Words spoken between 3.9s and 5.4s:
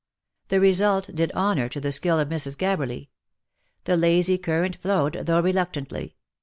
lazy current flowed,